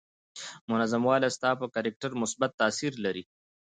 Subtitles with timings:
[0.69, 3.23] منظم والی ستا پر کرکټر مثبت تاثير لري.